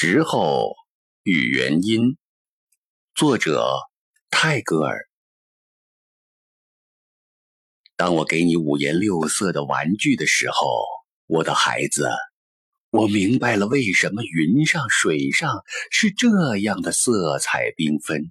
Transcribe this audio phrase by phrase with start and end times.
[0.00, 0.76] 时候
[1.24, 2.16] 与原因，
[3.16, 3.80] 作者
[4.30, 5.08] 泰戈尔。
[7.96, 10.68] 当我给你五颜六色的玩具的时候，
[11.26, 12.08] 我的孩子，
[12.90, 16.28] 我明白了为什么云上、水上是这
[16.58, 18.30] 样的色彩缤纷，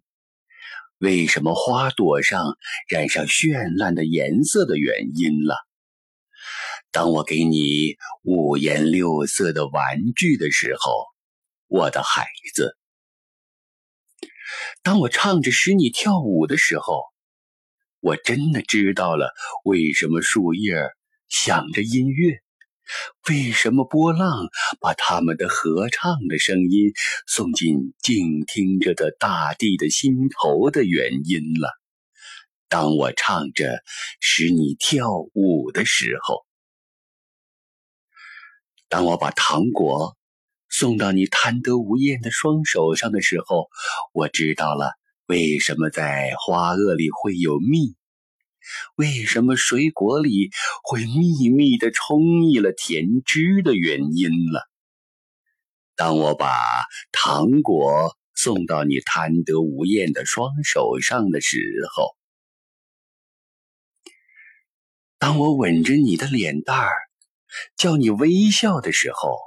[1.00, 2.58] 为什么花朵上
[2.88, 5.58] 染上绚烂的颜色的原因了。
[6.94, 11.17] 当我给你五颜六色的玩具的时候。
[11.70, 12.78] 我的孩子，
[14.82, 17.04] 当我唱着使你跳舞的时候，
[18.00, 19.34] 我真的知道了
[19.66, 20.78] 为什么树叶
[21.28, 22.40] 响着音乐，
[23.30, 24.48] 为什么波浪
[24.80, 26.94] 把他们的合唱的声音
[27.28, 31.70] 送进静听着的大地的心头的原因了。
[32.70, 33.84] 当我唱着
[34.22, 36.46] 使你跳舞的时候，
[38.88, 40.17] 当我把糖果。
[40.80, 43.68] 送到你贪得无厌的双手上的时候，
[44.14, 44.92] 我知道了
[45.26, 47.96] 为什么在花萼里会有蜜，
[48.96, 50.52] 为什么水果里
[50.84, 54.70] 会秘密的充溢了甜汁的原因了。
[55.96, 56.54] 当我把
[57.12, 61.58] 糖果送到你贪得无厌的双手上的时
[61.92, 62.16] 候，
[65.18, 66.94] 当我吻着你的脸蛋儿，
[67.76, 69.47] 叫你微笑的时候。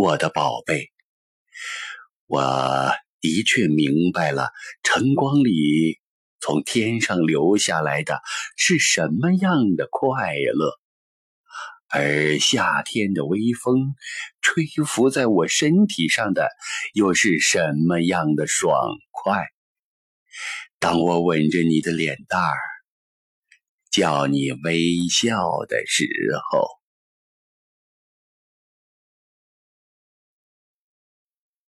[0.00, 0.92] 我的宝贝，
[2.28, 4.52] 我的确明白了，
[4.84, 5.98] 晨光里
[6.38, 8.20] 从天上流下来的
[8.56, 10.78] 是什么样的快乐，
[11.88, 13.96] 而夏天的微风
[14.40, 16.48] 吹拂在我身体上的
[16.94, 18.72] 又是什么样的爽
[19.10, 19.48] 快。
[20.78, 22.56] 当我吻着你的脸蛋儿，
[23.90, 26.06] 叫你微笑的时
[26.52, 26.77] 候。